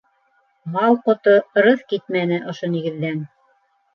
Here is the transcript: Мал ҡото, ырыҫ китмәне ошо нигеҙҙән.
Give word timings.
Мал 0.75 0.95
ҡото, 1.09 1.35
ырыҫ 1.63 1.83
китмәне 1.93 2.39
ошо 2.53 2.73
нигеҙҙән. 2.79 3.21